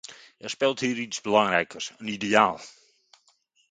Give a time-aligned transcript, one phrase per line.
[0.39, 2.59] Er speelt hier iets belangrijkers, een ideaal.